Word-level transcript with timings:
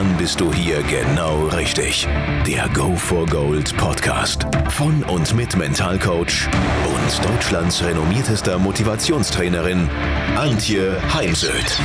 Dann 0.00 0.16
bist 0.16 0.40
du 0.40 0.50
hier 0.50 0.82
genau 0.84 1.48
richtig. 1.48 2.08
Der 2.46 2.70
Go 2.70 2.96
for 2.96 3.26
Gold 3.26 3.76
Podcast 3.76 4.46
von 4.70 5.02
und 5.04 5.34
mit 5.34 5.54
Mentalcoach 5.54 6.48
und 6.88 7.28
Deutschlands 7.28 7.84
renommiertester 7.84 8.58
Motivationstrainerin 8.58 9.90
Antje 10.36 10.98
Heimsöth. 11.12 11.78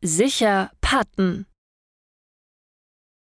Sicher 0.00 0.70
patten. 0.80 1.44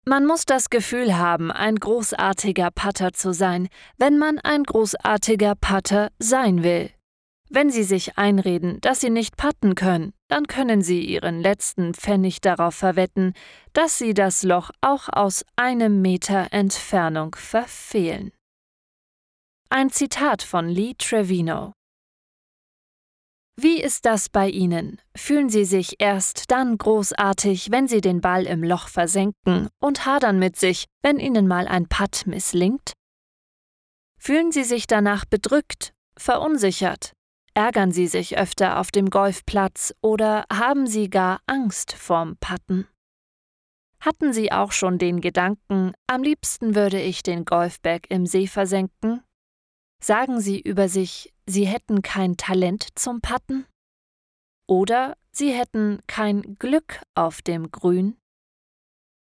Man 0.05 0.27
muss 0.27 0.45
das 0.45 0.71
Gefühl 0.71 1.17
haben, 1.17 1.53
ein 1.53 1.77
großartiger 1.77 2.73
Patter 2.73 3.13
zu 3.13 3.33
sein, 3.33 3.69
wenn 3.97 4.19
man 4.19 4.41
ein 4.41 4.65
großartiger 4.65 5.55
Patter 5.55 6.09
sein 6.19 6.65
will. 6.65 6.91
Wenn 7.51 7.71
Sie 7.71 7.83
sich 7.83 8.19
einreden, 8.19 8.79
dass 8.83 9.01
Sie 9.01 9.09
nicht 9.09 9.39
patten 9.39 9.75
können, 9.75 10.13
dann 10.29 10.47
können 10.47 10.83
Sie 10.83 11.01
Ihren 11.01 11.41
letzten 11.41 11.95
Pfennig 11.95 12.43
darauf 12.43 12.75
verwetten, 12.75 13.33
dass 13.73 13.97
Sie 13.97 14.13
das 14.13 14.43
Loch 14.43 14.71
auch 14.83 15.09
aus 15.11 15.45
einem 15.57 16.03
Meter 16.03 16.53
Entfernung 16.53 17.35
verfehlen. 17.35 18.33
Ein 19.71 19.89
Zitat 19.89 20.43
von 20.43 20.69
Lee 20.69 20.95
Trevino 20.99 21.73
Wie 23.57 23.81
ist 23.81 24.05
das 24.05 24.29
bei 24.29 24.51
Ihnen? 24.51 25.01
Fühlen 25.17 25.49
Sie 25.49 25.65
sich 25.65 25.97
erst 26.01 26.51
dann 26.51 26.77
großartig, 26.77 27.71
wenn 27.71 27.89
Sie 27.89 28.03
den 28.03 28.21
Ball 28.21 28.45
im 28.47 28.63
Loch 28.63 28.89
versenken 28.89 29.69
und 29.81 30.05
hadern 30.05 30.39
mit 30.39 30.57
sich, 30.57 30.85
wenn 31.03 31.19
Ihnen 31.19 31.49
mal 31.49 31.67
ein 31.67 31.89
Putt 31.89 32.27
misslingt? 32.27 32.93
Fühlen 34.19 34.53
Sie 34.53 34.65
sich 34.65 34.87
danach 34.87 35.25
bedrückt, 35.25 35.93
verunsichert, 36.17 37.13
Ärgern 37.59 37.91
Sie 37.91 38.07
sich 38.07 38.39
öfter 38.39 38.79
auf 38.79 38.93
dem 38.93 39.11
Golfplatz 39.11 39.93
oder 40.01 40.45
haben 40.49 40.87
Sie 40.87 41.11
gar 41.11 41.41
Angst 41.47 41.93
vorm 41.93 42.37
Patten? 42.37 42.87
Hatten 43.99 44.33
Sie 44.33 44.53
auch 44.53 44.71
schon 44.71 44.99
den 44.99 45.21
Gedanken, 45.21 45.91
am 46.07 46.23
liebsten 46.23 46.77
würde 46.77 47.03
ich 47.03 47.25
den 47.25 47.45
Golfbag 47.45 48.03
im 48.11 48.27
See 48.27 48.47
versenken? 48.47 49.25
Sagen 50.01 50.39
Sie 50.41 50.61
über 50.61 50.89
sich, 50.89 51.35
Sie 51.47 51.67
hätten 51.67 52.01
kein 52.03 52.37
Talent 52.37 52.87
zum 52.95 53.21
Patten? 53.21 53.67
Oder 54.69 55.17
Sie 55.33 55.51
hätten 55.51 55.99
kein 56.07 56.55
Glück 56.61 57.03
auf 57.17 57.43
dem 57.43 57.73
Grün? 57.73 58.17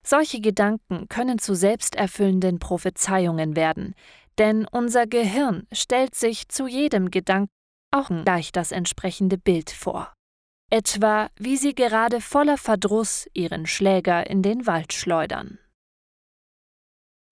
Solche 0.06 0.42
Gedanken 0.42 1.08
können 1.08 1.38
zu 1.38 1.54
selbsterfüllenden 1.54 2.58
Prophezeiungen 2.58 3.56
werden, 3.56 3.94
denn 4.36 4.66
unser 4.70 5.06
Gehirn 5.06 5.66
stellt 5.72 6.14
sich 6.14 6.50
zu 6.50 6.66
jedem 6.66 7.10
Gedanken 7.10 7.55
auch 7.90 8.08
gleich 8.08 8.52
das 8.52 8.72
entsprechende 8.72 9.38
Bild 9.38 9.70
vor. 9.70 10.12
Etwa 10.70 11.30
wie 11.36 11.56
sie 11.56 11.74
gerade 11.74 12.20
voller 12.20 12.58
Verdruss 12.58 13.28
ihren 13.32 13.66
Schläger 13.66 14.28
in 14.28 14.42
den 14.42 14.66
Wald 14.66 14.92
schleudern. 14.92 15.58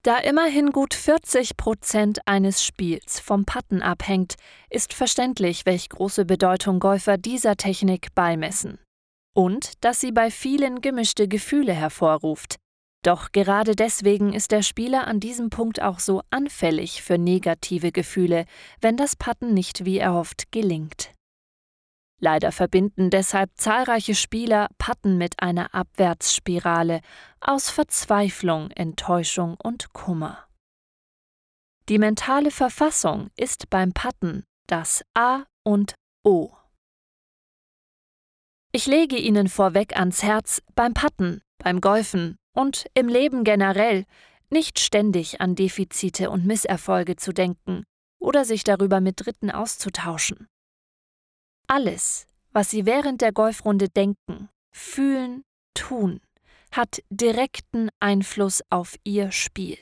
Da 0.05 0.19
immerhin 0.19 0.71
gut 0.71 0.93
40 0.93 1.57
Prozent 1.57 2.21
eines 2.27 2.63
Spiels 2.63 3.21
vom 3.21 3.47
Patten 3.47 3.81
abhängt, 3.81 4.35
ist 4.69 4.93
verständlich, 4.93 5.65
welch 5.65 5.89
große 5.89 6.27
Bedeutung 6.27 6.79
Golfer 6.79 7.17
dieser 7.17 7.57
Technik 7.57 8.15
beimessen. 8.15 8.79
Und 9.35 9.83
dass 9.83 10.01
sie 10.01 10.13
bei 10.13 10.31
vielen 10.31 10.83
gemischte 10.83 11.27
Gefühle 11.27 11.73
hervorruft, 11.73 12.57
doch 13.07 13.33
gerade 13.33 13.77
deswegen 13.77 14.33
ist 14.33 14.51
der 14.51 14.63
Spieler 14.63 15.07
an 15.07 15.21
diesem 15.21 15.51
Punkt 15.51 15.83
auch 15.83 15.99
so 15.99 16.23
anfällig 16.31 17.03
für 17.03 17.19
negative 17.19 17.93
Gefühle, 17.93 18.47
wenn 18.81 18.97
das 18.97 19.15
Patten 19.15 19.53
nicht 19.53 19.85
wie 19.85 19.99
erhofft 19.99 20.51
gelingt. 20.53 21.13
Leider 22.21 22.53
verbinden 22.53 23.11
deshalb 23.11 23.51
zahlreiche 23.57 24.15
Spieler 24.15 24.69
Patten 24.79 25.19
mit 25.19 25.43
einer 25.43 25.75
Abwärtsspirale 25.75 27.01
aus 27.41 27.69
Verzweiflung, 27.69 28.71
Enttäuschung 28.71 29.57
und 29.63 29.93
Kummer. 29.93 30.47
Die 31.91 31.99
mentale 31.99 32.51
Verfassung 32.51 33.29
ist 33.37 33.69
beim 33.69 33.93
Patten 33.93 34.45
das 34.67 35.05
A 35.13 35.45
und 35.63 35.95
O. 36.25 36.53
Ich 38.73 38.87
lege 38.87 39.19
Ihnen 39.19 39.49
vorweg 39.49 39.95
ans 39.97 40.23
Herz, 40.23 40.63
beim 40.75 40.95
Patten, 40.95 41.43
beim 41.59 41.83
Golfen 41.83 42.39
und 42.55 42.87
im 42.95 43.09
Leben 43.09 43.45
generell 43.45 44.07
nicht 44.51 44.79
ständig 44.79 45.41
an 45.41 45.55
Defizite 45.55 46.31
und 46.31 46.47
Misserfolge 46.47 47.17
zu 47.17 47.33
denken 47.33 47.85
oder 48.21 48.45
sich 48.45 48.65
darüber 48.65 49.01
mit 49.01 49.25
Dritten 49.25 49.51
auszutauschen. 49.51 50.47
Alles, 51.67 52.27
was 52.53 52.71
Sie 52.71 52.87
während 52.87 53.21
der 53.21 53.33
Golfrunde 53.33 53.89
denken, 53.89 54.49
fühlen, 54.73 55.43
tun, 55.75 56.21
hat 56.73 57.03
direkten 57.11 57.91
Einfluss 58.01 58.63
auf 58.71 58.97
Ihr 59.05 59.33
Spiel. 59.33 59.79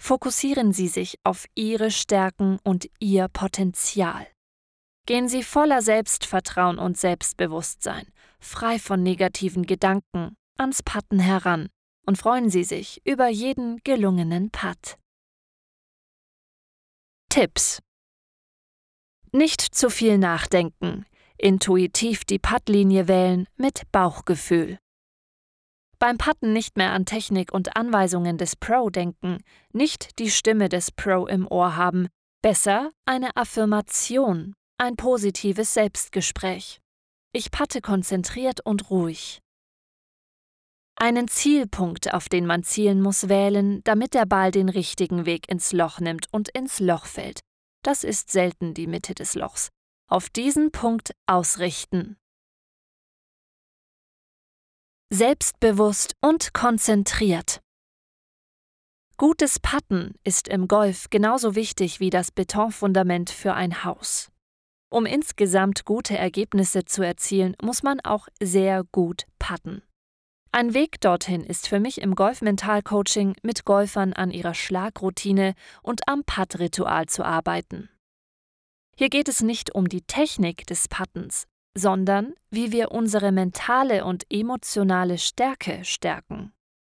Fokussieren 0.00 0.72
Sie 0.72 0.88
sich 0.88 1.18
auf 1.24 1.46
Ihre 1.54 1.90
Stärken 1.90 2.58
und 2.64 2.88
Ihr 3.00 3.28
Potenzial. 3.28 4.26
Gehen 5.06 5.28
Sie 5.28 5.42
voller 5.42 5.82
Selbstvertrauen 5.82 6.78
und 6.78 6.96
Selbstbewusstsein, 6.96 8.06
frei 8.38 8.78
von 8.78 9.02
negativen 9.02 9.66
Gedanken 9.66 10.36
ans 10.60 10.82
Patten 10.82 11.18
heran 11.18 11.68
und 12.06 12.18
freuen 12.18 12.50
Sie 12.50 12.64
sich 12.64 13.00
über 13.04 13.28
jeden 13.28 13.78
gelungenen 13.82 14.50
Putt. 14.50 14.96
Tipps 17.30 17.80
Nicht 19.32 19.60
zu 19.60 19.88
viel 19.88 20.18
nachdenken, 20.18 21.06
intuitiv 21.38 22.24
die 22.24 22.38
Puttlinie 22.38 23.08
wählen 23.08 23.46
mit 23.56 23.90
Bauchgefühl. 23.90 24.78
Beim 25.98 26.18
Putten 26.18 26.52
nicht 26.52 26.76
mehr 26.76 26.92
an 26.92 27.06
Technik 27.06 27.52
und 27.52 27.76
Anweisungen 27.76 28.38
des 28.38 28.56
Pro 28.56 28.90
denken, 28.90 29.38
nicht 29.72 30.18
die 30.18 30.30
Stimme 30.30 30.68
des 30.68 30.90
Pro 30.90 31.26
im 31.26 31.46
Ohr 31.46 31.76
haben, 31.76 32.08
besser 32.42 32.90
eine 33.06 33.36
Affirmation, 33.36 34.54
ein 34.78 34.96
positives 34.96 35.74
Selbstgespräch. 35.74 36.80
Ich 37.32 37.50
patte 37.50 37.80
konzentriert 37.80 38.60
und 38.64 38.90
ruhig. 38.90 39.40
Einen 41.02 41.28
Zielpunkt, 41.28 42.12
auf 42.12 42.28
den 42.28 42.44
man 42.44 42.62
zielen 42.62 43.00
muss, 43.00 43.30
wählen, 43.30 43.82
damit 43.84 44.12
der 44.12 44.26
Ball 44.26 44.50
den 44.50 44.68
richtigen 44.68 45.24
Weg 45.24 45.48
ins 45.48 45.72
Loch 45.72 45.98
nimmt 45.98 46.26
und 46.30 46.50
ins 46.50 46.78
Loch 46.78 47.06
fällt. 47.06 47.40
Das 47.82 48.04
ist 48.04 48.30
selten 48.30 48.74
die 48.74 48.86
Mitte 48.86 49.14
des 49.14 49.34
Lochs. 49.34 49.70
Auf 50.10 50.28
diesen 50.28 50.72
Punkt 50.72 51.12
ausrichten. 51.24 52.18
Selbstbewusst 55.10 56.16
und 56.20 56.52
konzentriert. 56.52 57.62
Gutes 59.16 59.58
Patten 59.58 60.16
ist 60.22 60.48
im 60.48 60.68
Golf 60.68 61.08
genauso 61.08 61.54
wichtig 61.54 62.00
wie 62.00 62.10
das 62.10 62.30
Betonfundament 62.30 63.30
für 63.30 63.54
ein 63.54 63.84
Haus. 63.84 64.30
Um 64.90 65.06
insgesamt 65.06 65.86
gute 65.86 66.18
Ergebnisse 66.18 66.84
zu 66.84 67.02
erzielen, 67.02 67.56
muss 67.62 67.82
man 67.82 68.00
auch 68.00 68.28
sehr 68.42 68.84
gut 68.92 69.24
patten. 69.38 69.82
Ein 70.52 70.74
Weg 70.74 71.00
dorthin 71.00 71.44
ist 71.44 71.68
für 71.68 71.78
mich 71.78 72.00
im 72.00 72.16
Golf-Mental-Coaching 72.16 73.36
mit 73.42 73.64
Golfern 73.64 74.12
an 74.12 74.32
ihrer 74.32 74.54
Schlagroutine 74.54 75.54
und 75.80 76.08
am 76.08 76.24
Putt-Ritual 76.24 77.06
zu 77.06 77.24
arbeiten. 77.24 77.88
Hier 78.96 79.10
geht 79.10 79.28
es 79.28 79.42
nicht 79.42 79.72
um 79.76 79.88
die 79.88 80.02
Technik 80.02 80.66
des 80.66 80.88
Pattens, 80.88 81.46
sondern 81.78 82.34
wie 82.50 82.72
wir 82.72 82.90
unsere 82.90 83.30
mentale 83.30 84.04
und 84.04 84.24
emotionale 84.28 85.18
Stärke 85.18 85.84
stärken. 85.84 86.52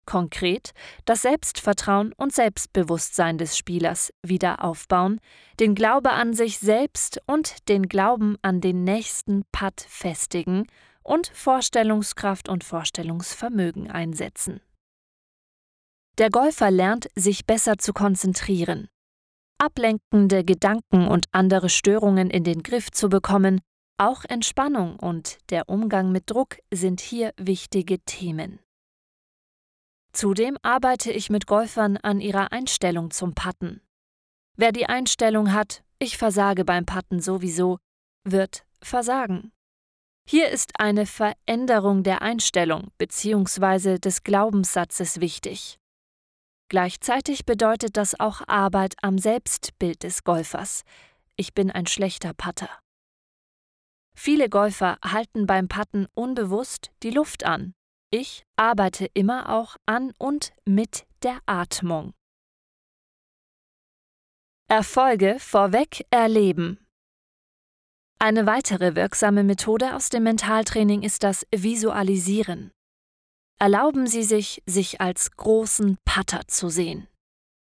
Konkret 0.06 0.72
das 1.04 1.20
Selbstvertrauen 1.20 2.14
und 2.14 2.32
Selbstbewusstsein 2.32 3.36
des 3.36 3.58
Spielers 3.58 4.14
wieder 4.22 4.64
aufbauen, 4.64 5.20
den 5.60 5.74
Glaube 5.74 6.12
an 6.12 6.32
sich 6.32 6.58
selbst 6.58 7.20
und 7.26 7.68
den 7.68 7.86
Glauben 7.86 8.38
an 8.40 8.62
den 8.62 8.82
nächsten 8.82 9.44
Putt 9.52 9.82
festigen 9.86 10.66
und 11.02 11.28
Vorstellungskraft 11.34 12.48
und 12.48 12.64
Vorstellungsvermögen 12.64 13.90
einsetzen. 13.90 14.60
Der 16.18 16.30
Golfer 16.30 16.70
lernt, 16.70 17.08
sich 17.14 17.46
besser 17.46 17.78
zu 17.78 17.92
konzentrieren, 17.92 18.88
ablenkende 19.58 20.44
Gedanken 20.44 21.08
und 21.08 21.26
andere 21.32 21.68
Störungen 21.68 22.30
in 22.30 22.44
den 22.44 22.62
Griff 22.62 22.90
zu 22.90 23.08
bekommen, 23.08 23.60
auch 23.98 24.24
Entspannung 24.24 24.98
und 24.98 25.38
der 25.50 25.68
Umgang 25.68 26.12
mit 26.12 26.30
Druck 26.30 26.58
sind 26.72 27.00
hier 27.00 27.32
wichtige 27.36 28.00
Themen. 28.00 28.58
Zudem 30.12 30.58
arbeite 30.62 31.10
ich 31.10 31.30
mit 31.30 31.46
Golfern 31.46 31.96
an 31.96 32.20
ihrer 32.20 32.52
Einstellung 32.52 33.10
zum 33.10 33.34
Patten, 33.34 33.80
Wer 34.56 34.72
die 34.72 34.86
Einstellung 34.86 35.52
hat, 35.52 35.82
ich 35.98 36.18
versage 36.18 36.64
beim 36.64 36.84
Patten 36.84 37.20
sowieso, 37.20 37.78
wird 38.24 38.64
versagen. 38.82 39.52
Hier 40.28 40.48
ist 40.48 40.78
eine 40.78 41.06
Veränderung 41.06 42.02
der 42.02 42.22
Einstellung 42.22 42.90
bzw. 42.98 43.98
des 43.98 44.22
Glaubenssatzes 44.22 45.20
wichtig. 45.20 45.78
Gleichzeitig 46.68 47.44
bedeutet 47.44 47.96
das 47.96 48.18
auch 48.18 48.40
Arbeit 48.46 48.94
am 49.02 49.18
Selbstbild 49.18 50.02
des 50.04 50.24
Golfers. 50.24 50.84
Ich 51.36 51.52
bin 51.52 51.70
ein 51.70 51.86
schlechter 51.86 52.32
Putter. 52.32 52.70
Viele 54.14 54.48
Golfer 54.48 54.98
halten 55.04 55.46
beim 55.46 55.68
Patten 55.68 56.06
unbewusst 56.14 56.90
die 57.02 57.10
Luft 57.10 57.44
an. 57.44 57.74
Ich 58.10 58.44
arbeite 58.56 59.06
immer 59.14 59.50
auch 59.50 59.76
an 59.86 60.12
und 60.18 60.52
mit 60.64 61.06
der 61.22 61.38
Atmung. 61.46 62.12
Erfolge 64.68 65.36
vorweg 65.38 66.06
erleben. 66.10 66.78
Eine 68.24 68.46
weitere 68.46 68.94
wirksame 68.94 69.42
Methode 69.42 69.96
aus 69.96 70.08
dem 70.08 70.22
Mentaltraining 70.22 71.02
ist 71.02 71.24
das 71.24 71.44
Visualisieren. 71.52 72.70
Erlauben 73.58 74.06
Sie 74.06 74.22
sich, 74.22 74.62
sich 74.64 75.00
als 75.00 75.32
großen 75.32 75.98
Putter 76.04 76.42
zu 76.46 76.68
sehen. 76.68 77.08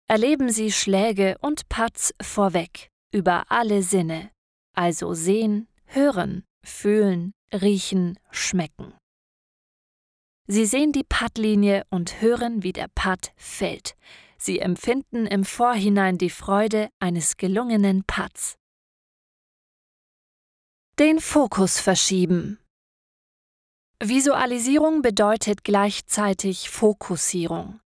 Erleben 0.07 0.51
Sie 0.51 0.71
Schläge 0.71 1.39
und 1.41 1.71
Putts 1.71 2.13
vorweg, 2.21 2.91
über 3.11 3.51
alle 3.51 3.83
Sinne, 3.83 4.33
also 4.77 5.15
sehen, 5.15 5.67
hören, 5.87 6.45
fühlen, 6.63 7.33
riechen, 7.55 8.19
schmecken. 8.31 8.93
Sie 10.47 10.67
sehen 10.67 10.93
die 10.93 11.05
Puttlinie 11.05 11.85
und 11.89 12.21
hören, 12.21 12.63
wie 12.63 12.75
der 12.75 12.89
Putt 12.95 13.33
fällt. 13.35 13.97
Sie 14.37 14.59
empfinden 14.59 15.25
im 15.25 15.45
Vorhinein 15.45 16.19
die 16.19 16.29
Freude 16.29 16.91
eines 16.99 17.39
gelungenen 17.39 18.05
Putts. 18.07 18.60
Den 21.01 21.19
Fokus 21.19 21.81
verschieben. 21.81 22.59
Visualisierung 24.03 25.01
bedeutet 25.01 25.65
gleichzeitig 25.65 26.69
Fokussierung. 26.69 27.81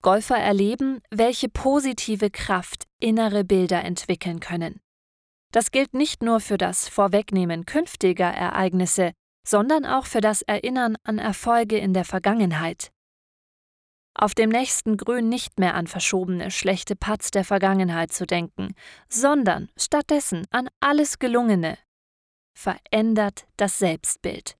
Golfer 0.00 0.36
erleben, 0.36 1.00
welche 1.10 1.48
positive 1.48 2.30
Kraft 2.30 2.84
innere 3.00 3.42
Bilder 3.42 3.82
entwickeln 3.82 4.38
können. 4.38 4.80
Das 5.50 5.72
gilt 5.72 5.92
nicht 5.92 6.22
nur 6.22 6.38
für 6.38 6.56
das 6.56 6.86
Vorwegnehmen 6.86 7.66
künftiger 7.66 8.30
Ereignisse, 8.30 9.10
sondern 9.44 9.84
auch 9.84 10.06
für 10.06 10.20
das 10.20 10.42
Erinnern 10.42 10.94
an 11.02 11.18
Erfolge 11.18 11.78
in 11.78 11.94
der 11.94 12.04
Vergangenheit. 12.04 12.92
Auf 14.14 14.36
dem 14.36 14.50
nächsten 14.50 14.96
Grün 14.96 15.28
nicht 15.28 15.58
mehr 15.58 15.74
an 15.74 15.88
verschobene 15.88 16.52
schlechte 16.52 16.94
Putts 16.94 17.32
der 17.32 17.44
Vergangenheit 17.44 18.12
zu 18.12 18.24
denken, 18.24 18.76
sondern 19.08 19.68
stattdessen 19.76 20.46
an 20.52 20.68
alles 20.78 21.18
Gelungene, 21.18 21.76
verändert 22.54 23.46
das 23.56 23.78
Selbstbild. 23.78 24.56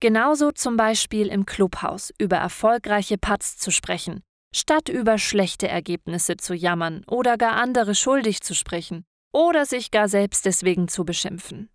Genauso 0.00 0.50
zum 0.50 0.76
Beispiel 0.76 1.28
im 1.28 1.46
Clubhaus 1.46 2.12
über 2.18 2.36
erfolgreiche 2.36 3.18
Putts 3.18 3.56
zu 3.56 3.70
sprechen, 3.70 4.22
statt 4.52 4.88
über 4.88 5.16
schlechte 5.16 5.68
Ergebnisse 5.68 6.36
zu 6.36 6.54
jammern 6.54 7.04
oder 7.06 7.38
gar 7.38 7.52
andere 7.54 7.94
schuldig 7.94 8.40
zu 8.40 8.54
sprechen 8.54 9.04
oder 9.32 9.64
sich 9.64 9.90
gar 9.90 10.08
selbst 10.08 10.44
deswegen 10.44 10.88
zu 10.88 11.04
beschimpfen. 11.04 11.70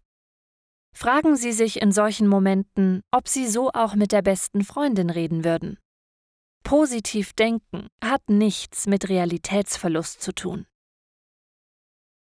Fragen 0.93 1.35
Sie 1.35 1.51
sich 1.51 1.81
in 1.81 1.91
solchen 1.91 2.27
Momenten, 2.27 3.01
ob 3.11 3.27
Sie 3.27 3.47
so 3.47 3.71
auch 3.71 3.95
mit 3.95 4.11
der 4.11 4.21
besten 4.21 4.63
Freundin 4.63 5.09
reden 5.09 5.43
würden. 5.43 5.77
Positiv 6.63 7.33
denken 7.33 7.87
hat 8.03 8.29
nichts 8.29 8.87
mit 8.87 9.07
Realitätsverlust 9.07 10.21
zu 10.21 10.33
tun. 10.33 10.65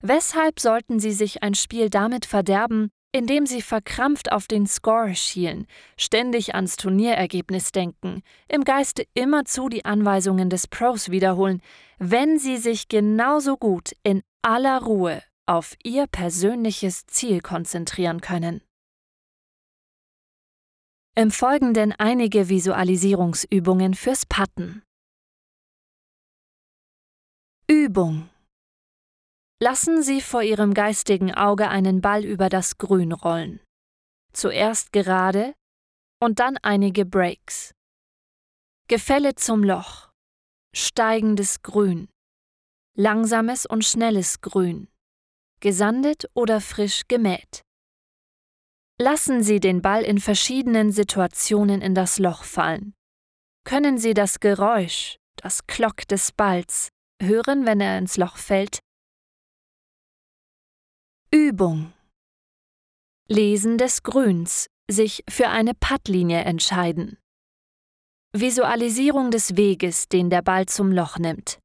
Weshalb 0.04 0.60
sollten 0.60 1.00
Sie 1.00 1.12
sich 1.12 1.42
ein 1.42 1.56
Spiel 1.56 1.90
damit 1.90 2.26
verderben, 2.26 2.90
indem 3.12 3.48
Sie 3.48 3.62
verkrampft 3.62 4.32
auf 4.32 4.48
den 4.48 4.68
Score 4.68 5.16
schielen, 5.16 5.66
ständig 5.98 6.54
ans 6.54 6.76
Turnierergebnis 6.76 7.72
denken, 7.72 8.22
im 8.48 8.64
Geiste 8.64 9.06
immerzu 9.16 9.70
die 9.70 9.86
Anweisungen 9.86 10.50
des 10.50 10.68
Pros 10.68 11.10
wiederholen, 11.10 11.62
wenn 11.98 12.38
Sie 12.38 12.58
sich 12.58 12.88
genauso 12.88 13.58
gut 13.58 13.94
in 14.04 14.22
aller 14.44 14.84
Ruhe 14.84 15.24
auf 15.48 15.76
Ihr 15.84 16.06
persönliches 16.08 17.06
Ziel 17.08 17.42
konzentrieren 17.42 18.22
können? 18.22 18.62
Im 21.16 21.32
Folgenden 21.32 21.94
einige 21.98 22.50
Visualisierungsübungen 22.50 23.96
fürs 23.96 24.28
Patten. 24.28 24.84
Übung 27.68 28.30
Lassen 29.60 30.04
Sie 30.04 30.22
vor 30.22 30.44
Ihrem 30.44 30.76
geistigen 30.76 31.34
Auge 31.34 31.68
einen 31.70 32.00
Ball 32.00 32.24
über 32.24 32.48
das 32.48 32.78
Grün 32.78 33.12
rollen. 33.12 33.60
Zuerst 34.32 34.92
gerade 34.92 35.56
und 36.22 36.38
dann 36.40 36.58
einige 36.62 37.06
Breaks. 37.06 37.74
Gefälle 38.88 39.34
zum 39.34 39.64
Loch. 39.64 40.12
Steigendes 40.76 41.64
Grün. 41.64 42.08
Langsames 42.96 43.66
und 43.66 43.84
schnelles 43.84 44.42
Grün. 44.42 44.90
Gesandet 45.60 46.30
oder 46.36 46.62
frisch 46.62 47.08
gemäht. 47.08 47.64
Lassen 49.00 49.42
Sie 49.42 49.60
den 49.60 49.82
Ball 49.82 50.04
in 50.04 50.20
verschiedenen 50.20 50.92
Situationen 50.92 51.82
in 51.82 51.96
das 51.96 52.20
Loch 52.20 52.44
fallen. 52.44 52.94
Können 53.64 53.98
Sie 53.98 54.14
das 54.14 54.40
Geräusch, 54.40 55.18
das 55.36 55.66
Klock 55.66 56.08
des 56.08 56.32
Balls, 56.32 56.90
hören, 57.22 57.66
wenn 57.66 57.82
er 57.82 57.98
ins 57.98 58.18
Loch 58.18 58.38
fällt? 58.38 58.80
Übung 61.30 61.92
Lesen 63.28 63.78
des 63.78 64.04
Grüns, 64.04 64.68
sich 64.90 65.26
für 65.30 65.50
eine 65.50 65.74
Puttlinie 65.74 66.46
entscheiden. 66.46 67.18
Visualisierung 68.32 69.30
des 69.30 69.58
Weges, 69.58 70.08
den 70.08 70.30
der 70.30 70.42
Ball 70.42 70.68
zum 70.68 70.94
Loch 70.94 71.18
nimmt. 71.18 71.60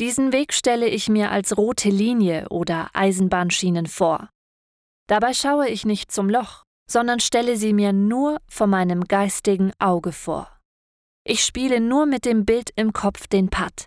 Diesen 0.00 0.32
Weg 0.32 0.52
stelle 0.52 0.88
ich 0.88 1.08
mir 1.08 1.30
als 1.30 1.56
rote 1.56 1.90
Linie 1.90 2.48
oder 2.48 2.90
Eisenbahnschienen 2.92 3.86
vor. 3.86 4.30
Dabei 5.08 5.32
schaue 5.32 5.68
ich 5.68 5.84
nicht 5.84 6.10
zum 6.10 6.28
Loch, 6.28 6.64
sondern 6.90 7.20
stelle 7.20 7.56
sie 7.56 7.72
mir 7.72 7.92
nur 7.92 8.38
vor 8.48 8.66
meinem 8.66 9.04
geistigen 9.04 9.70
Auge 9.78 10.10
vor. 10.10 10.58
Ich 11.22 11.44
spiele 11.44 11.78
nur 11.78 12.04
mit 12.04 12.24
dem 12.24 12.44
Bild 12.44 12.70
im 12.74 12.92
Kopf 12.92 13.28
den 13.28 13.48
Putt. 13.48 13.86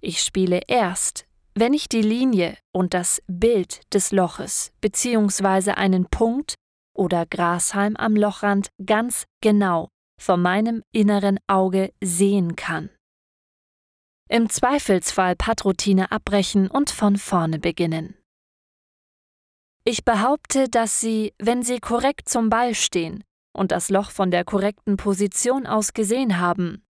Ich 0.00 0.24
spiele 0.24 0.62
erst, 0.66 1.27
wenn 1.58 1.72
ich 1.72 1.88
die 1.88 2.02
Linie 2.02 2.56
und 2.72 2.94
das 2.94 3.20
Bild 3.26 3.80
des 3.92 4.12
Loches 4.12 4.70
bzw. 4.80 5.72
einen 5.72 6.06
Punkt 6.06 6.54
oder 6.96 7.26
Grashalm 7.26 7.96
am 7.96 8.14
Lochrand 8.14 8.68
ganz 8.84 9.24
genau 9.40 9.88
vor 10.20 10.36
meinem 10.36 10.82
inneren 10.92 11.38
Auge 11.48 11.92
sehen 12.02 12.54
kann. 12.54 12.90
Im 14.28 14.48
Zweifelsfall 14.50 15.34
Pattroutine 15.34 16.12
abbrechen 16.12 16.70
und 16.70 16.90
von 16.90 17.16
vorne 17.16 17.58
beginnen. 17.58 18.14
Ich 19.84 20.04
behaupte, 20.04 20.68
dass 20.68 21.00
Sie, 21.00 21.34
wenn 21.38 21.62
Sie 21.62 21.80
korrekt 21.80 22.28
zum 22.28 22.50
Ball 22.50 22.74
stehen 22.74 23.24
und 23.52 23.72
das 23.72 23.88
Loch 23.88 24.10
von 24.10 24.30
der 24.30 24.44
korrekten 24.44 24.96
Position 24.96 25.66
aus 25.66 25.92
gesehen 25.92 26.38
haben, 26.38 26.84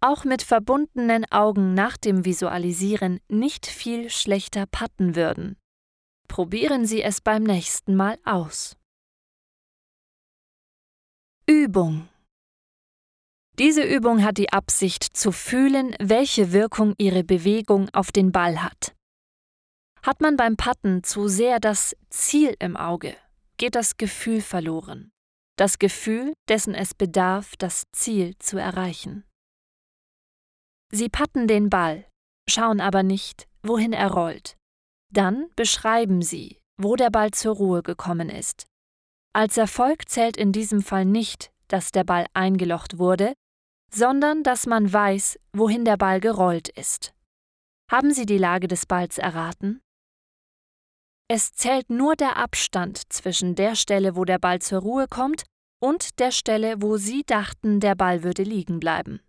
auch 0.00 0.24
mit 0.24 0.42
verbundenen 0.42 1.24
Augen 1.30 1.74
nach 1.74 1.96
dem 1.96 2.24
Visualisieren 2.24 3.20
nicht 3.28 3.66
viel 3.66 4.10
schlechter 4.10 4.66
patten 4.66 5.16
würden. 5.16 5.56
Probieren 6.28 6.86
Sie 6.86 7.02
es 7.02 7.20
beim 7.20 7.42
nächsten 7.42 7.96
Mal 7.96 8.18
aus. 8.24 8.76
Übung 11.46 12.08
Diese 13.58 13.82
Übung 13.82 14.22
hat 14.22 14.38
die 14.38 14.52
Absicht 14.52 15.16
zu 15.16 15.32
fühlen, 15.32 15.96
welche 15.98 16.52
Wirkung 16.52 16.94
Ihre 16.98 17.24
Bewegung 17.24 17.88
auf 17.92 18.12
den 18.12 18.30
Ball 18.30 18.62
hat. 18.62 18.94
Hat 20.02 20.20
man 20.20 20.36
beim 20.36 20.56
Patten 20.56 21.02
zu 21.02 21.26
sehr 21.26 21.58
das 21.58 21.96
Ziel 22.10 22.54
im 22.60 22.76
Auge, 22.76 23.16
geht 23.56 23.74
das 23.74 23.96
Gefühl 23.96 24.42
verloren. 24.42 25.10
Das 25.56 25.78
Gefühl, 25.78 26.34
dessen 26.48 26.74
es 26.74 26.94
bedarf, 26.94 27.56
das 27.58 27.84
Ziel 27.90 28.36
zu 28.38 28.58
erreichen. 28.58 29.24
Sie 30.90 31.08
patten 31.08 31.46
den 31.46 31.68
Ball, 31.68 32.06
schauen 32.48 32.80
aber 32.80 33.02
nicht, 33.02 33.46
wohin 33.62 33.92
er 33.92 34.10
rollt. 34.10 34.56
Dann 35.12 35.48
beschreiben 35.56 36.22
Sie, 36.22 36.60
wo 36.76 36.96
der 36.96 37.10
Ball 37.10 37.30
zur 37.30 37.56
Ruhe 37.56 37.82
gekommen 37.82 38.30
ist. 38.30 38.66
Als 39.34 39.56
Erfolg 39.56 40.08
zählt 40.08 40.36
in 40.36 40.52
diesem 40.52 40.82
Fall 40.82 41.04
nicht, 41.04 41.50
dass 41.68 41.92
der 41.92 42.04
Ball 42.04 42.26
eingelocht 42.32 42.98
wurde, 42.98 43.34
sondern 43.92 44.42
dass 44.42 44.66
man 44.66 44.90
weiß, 44.90 45.38
wohin 45.52 45.84
der 45.84 45.96
Ball 45.96 46.20
gerollt 46.20 46.68
ist. 46.68 47.14
Haben 47.90 48.12
Sie 48.12 48.26
die 48.26 48.38
Lage 48.38 48.68
des 48.68 48.86
Balls 48.86 49.18
erraten? 49.18 49.80
Es 51.30 51.52
zählt 51.52 51.90
nur 51.90 52.16
der 52.16 52.36
Abstand 52.36 53.12
zwischen 53.12 53.54
der 53.54 53.74
Stelle, 53.74 54.16
wo 54.16 54.24
der 54.24 54.38
Ball 54.38 54.60
zur 54.60 54.80
Ruhe 54.80 55.06
kommt, 55.08 55.44
und 55.80 56.18
der 56.18 56.32
Stelle, 56.32 56.82
wo 56.82 56.96
Sie 56.96 57.22
dachten, 57.24 57.80
der 57.80 57.94
Ball 57.94 58.22
würde 58.24 58.42
liegen 58.42 58.80
bleiben. 58.80 59.20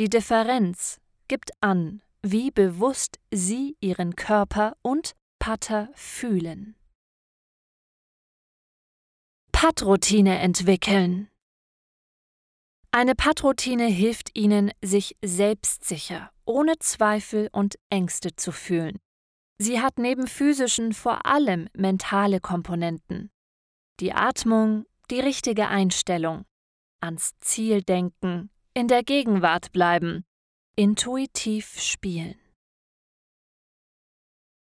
Die 0.00 0.08
Differenz 0.08 0.98
gibt 1.28 1.50
an, 1.60 2.00
wie 2.22 2.50
bewusst 2.50 3.20
Sie 3.30 3.76
Ihren 3.80 4.16
Körper 4.16 4.74
und 4.80 5.14
Patter 5.38 5.90
fühlen. 5.92 6.74
Pattroutine 9.52 10.38
entwickeln. 10.38 11.28
Eine 12.90 13.14
Pattroutine 13.14 13.88
hilft 13.88 14.30
Ihnen, 14.32 14.72
sich 14.82 15.18
selbstsicher, 15.22 16.30
ohne 16.46 16.78
Zweifel 16.78 17.50
und 17.52 17.78
Ängste 17.90 18.34
zu 18.34 18.52
fühlen. 18.52 18.98
Sie 19.58 19.82
hat 19.82 19.98
neben 19.98 20.28
physischen 20.28 20.94
vor 20.94 21.26
allem 21.26 21.68
mentale 21.74 22.40
Komponenten. 22.40 23.30
Die 24.00 24.14
Atmung, 24.14 24.86
die 25.10 25.20
richtige 25.20 25.68
Einstellung, 25.68 26.46
ans 27.02 27.32
Ziel 27.40 27.82
denken, 27.82 28.48
in 28.74 28.88
der 28.88 29.02
Gegenwart 29.02 29.72
bleiben, 29.72 30.24
intuitiv 30.76 31.80
spielen. 31.80 32.38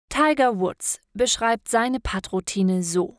Tiger 0.09 0.59
Woods 0.59 1.01
beschreibt 1.13 1.67
seine 1.67 1.99
Pattroutine 1.99 2.81
so. 2.81 3.17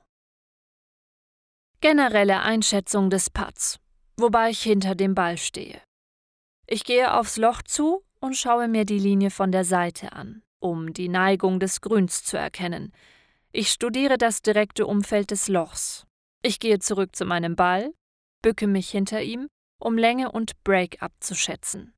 Generelle 1.80 2.40
Einschätzung 2.40 3.10
des 3.10 3.30
Putts, 3.30 3.78
wobei 4.16 4.50
ich 4.50 4.62
hinter 4.62 4.94
dem 4.94 5.14
Ball 5.14 5.36
stehe. 5.36 5.80
Ich 6.66 6.84
gehe 6.84 7.14
aufs 7.14 7.36
Loch 7.36 7.62
zu 7.62 8.02
und 8.20 8.36
schaue 8.36 8.66
mir 8.66 8.84
die 8.84 8.98
Linie 8.98 9.30
von 9.30 9.52
der 9.52 9.64
Seite 9.64 10.12
an, 10.12 10.42
um 10.58 10.92
die 10.92 11.08
Neigung 11.08 11.60
des 11.60 11.80
Grüns 11.80 12.24
zu 12.24 12.36
erkennen. 12.36 12.92
Ich 13.52 13.70
studiere 13.70 14.18
das 14.18 14.42
direkte 14.42 14.86
Umfeld 14.86 15.30
des 15.30 15.48
Lochs. 15.48 16.06
Ich 16.42 16.58
gehe 16.58 16.78
zurück 16.78 17.14
zu 17.14 17.24
meinem 17.26 17.56
Ball, 17.56 17.92
bücke 18.42 18.66
mich 18.66 18.90
hinter 18.90 19.22
ihm, 19.22 19.48
um 19.78 19.96
Länge 19.96 20.32
und 20.32 20.62
Break 20.64 21.02
abzuschätzen. 21.02 21.94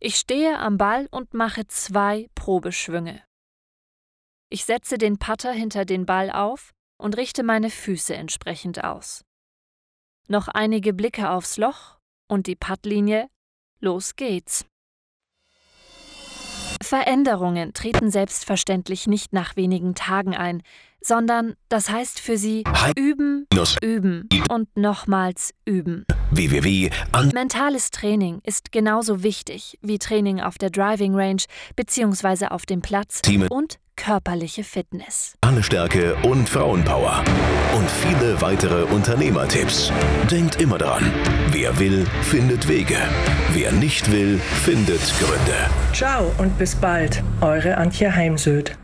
Ich 0.00 0.16
stehe 0.16 0.58
am 0.58 0.76
Ball 0.76 1.08
und 1.10 1.34
mache 1.34 1.66
zwei 1.66 2.28
Probeschwünge. 2.34 3.22
Ich 4.50 4.64
setze 4.64 4.98
den 4.98 5.18
Putter 5.18 5.52
hinter 5.52 5.84
den 5.84 6.06
Ball 6.06 6.30
auf 6.30 6.72
und 6.98 7.16
richte 7.16 7.42
meine 7.42 7.70
Füße 7.70 8.14
entsprechend 8.14 8.84
aus. 8.84 9.24
Noch 10.28 10.48
einige 10.48 10.92
Blicke 10.92 11.30
aufs 11.30 11.56
Loch 11.56 11.98
und 12.28 12.46
die 12.46 12.56
Puttlinie. 12.56 13.28
Los 13.80 14.16
geht's. 14.16 14.64
Veränderungen 16.82 17.72
treten 17.72 18.10
selbstverständlich 18.10 19.06
nicht 19.06 19.32
nach 19.32 19.56
wenigen 19.56 19.94
Tagen 19.94 20.34
ein, 20.34 20.62
sondern 21.04 21.54
das 21.68 21.90
heißt 21.90 22.18
für 22.20 22.36
sie 22.36 22.64
üben, 22.96 23.46
üben 23.82 24.28
und 24.50 24.68
nochmals 24.76 25.52
üben. 25.64 26.06
Mentales 27.32 27.90
Training 27.90 28.40
ist 28.44 28.72
genauso 28.72 29.22
wichtig 29.22 29.78
wie 29.82 29.98
Training 29.98 30.40
auf 30.40 30.58
der 30.58 30.70
Driving 30.70 31.14
Range 31.14 31.42
bzw. 31.76 32.46
auf 32.46 32.66
dem 32.66 32.80
Platz 32.80 33.20
und 33.50 33.78
körperliche 33.96 34.64
Fitness. 34.64 35.36
Stärke 35.62 36.16
und 36.24 36.48
Frauenpower. 36.48 37.22
Und 37.76 37.88
viele 37.90 38.40
weitere 38.40 38.84
Unternehmertipps. 38.84 39.92
Denkt 40.30 40.60
immer 40.60 40.78
daran, 40.78 41.12
wer 41.50 41.78
will, 41.78 42.06
findet 42.22 42.68
Wege. 42.68 42.98
Wer 43.52 43.72
nicht 43.72 44.10
will, 44.10 44.38
findet 44.38 45.00
Gründe. 45.18 45.70
Ciao 45.92 46.30
und 46.38 46.58
bis 46.58 46.74
bald, 46.74 47.22
eure 47.40 47.76
Antje 47.76 48.14
Heimsöth. 48.14 48.76